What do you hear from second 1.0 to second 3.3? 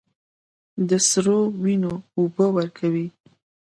سرو، وینو اوبه ورکوي